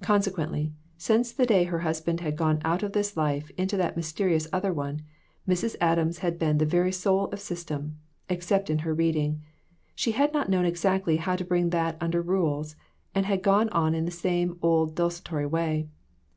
Consequently, 0.00 0.72
since 0.98 1.30
the 1.30 1.46
day 1.46 1.62
her 1.62 1.78
husband 1.86 2.18
had 2.18 2.34
gone 2.34 2.58
out 2.64 2.82
of 2.82 2.94
this 2.94 3.16
life 3.16 3.48
into 3.56 3.76
that 3.76 3.94
mysterious 3.96 4.48
other 4.52 4.72
one, 4.72 5.02
Mrs. 5.48 5.76
Adams 5.80 6.18
had 6.18 6.36
been 6.36 6.58
the 6.58 6.66
very 6.66 6.90
soul 6.90 7.26
of 7.26 7.38
system, 7.38 7.96
except 8.28 8.70
in 8.70 8.80
her 8.80 8.92
reading; 8.92 9.40
she 9.94 10.10
had 10.10 10.32
not 10.32 10.50
known 10.50 10.64
exactly 10.64 11.18
how 11.18 11.36
to 11.36 11.44
bring 11.44 11.70
that 11.70 11.96
under 12.00 12.20
rules, 12.22 12.74
and 13.14 13.26
had 13.26 13.40
gone 13.40 13.68
on 13.68 13.94
in 13.94 14.04
the 14.04 14.10
same 14.10 14.58
old 14.62 14.96
desultory 14.96 15.46
way. 15.46 15.86